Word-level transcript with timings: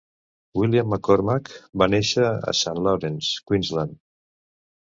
William 0.59 0.87
McCormack 0.93 1.51
va 1.83 1.89
néixer 1.95 2.25
a 2.31 2.55
St 2.61 2.83
Lawrence, 2.87 3.47
Queensland. 3.51 3.97